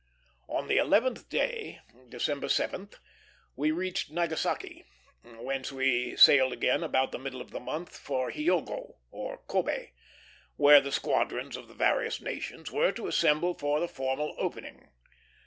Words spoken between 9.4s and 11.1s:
Kobé, where the